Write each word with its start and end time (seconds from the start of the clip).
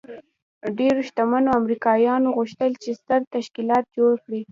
ډېرو 0.77 1.01
شتمنو 1.09 1.51
امریکایانو 1.59 2.35
غوښتل 2.37 2.71
چې 2.83 2.89
ستر 2.99 3.21
تشکیلات 3.35 3.83
جوړ 3.97 4.13
کړي 4.25 4.41